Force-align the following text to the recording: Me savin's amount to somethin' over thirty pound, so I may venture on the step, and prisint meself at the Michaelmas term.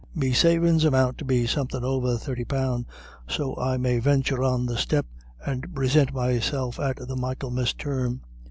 Me 0.15 0.33
savin's 0.33 0.83
amount 0.83 1.19
to 1.19 1.45
somethin' 1.45 1.83
over 1.83 2.17
thirty 2.17 2.43
pound, 2.43 2.87
so 3.27 3.55
I 3.59 3.77
may 3.77 3.99
venture 3.99 4.43
on 4.43 4.65
the 4.65 4.75
step, 4.75 5.05
and 5.45 5.75
prisint 5.75 6.11
meself 6.11 6.79
at 6.79 7.07
the 7.07 7.15
Michaelmas 7.15 7.73
term. 7.75 8.21